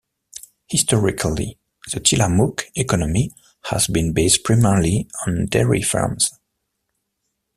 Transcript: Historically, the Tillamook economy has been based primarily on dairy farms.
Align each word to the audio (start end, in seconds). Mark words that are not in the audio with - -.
Historically, 0.67 1.59
the 1.93 1.99
Tillamook 1.99 2.65
economy 2.73 3.29
has 3.65 3.85
been 3.85 4.13
based 4.13 4.43
primarily 4.43 5.07
on 5.27 5.45
dairy 5.45 5.83
farms. 5.83 6.39